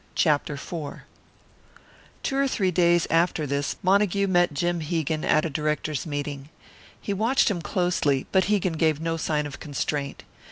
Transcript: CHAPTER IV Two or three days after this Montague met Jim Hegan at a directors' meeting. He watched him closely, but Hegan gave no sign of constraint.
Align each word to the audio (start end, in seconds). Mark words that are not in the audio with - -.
CHAPTER 0.15 0.53
IV 0.55 1.01
Two 2.23 2.35
or 2.35 2.47
three 2.47 2.71
days 2.71 3.05
after 3.11 3.45
this 3.45 3.75
Montague 3.83 4.25
met 4.25 4.51
Jim 4.51 4.79
Hegan 4.81 5.23
at 5.23 5.45
a 5.45 5.49
directors' 5.51 6.07
meeting. 6.07 6.49
He 6.99 7.13
watched 7.13 7.51
him 7.51 7.61
closely, 7.61 8.25
but 8.31 8.45
Hegan 8.45 8.73
gave 8.77 8.99
no 8.99 9.15
sign 9.17 9.45
of 9.45 9.59
constraint. 9.59 10.23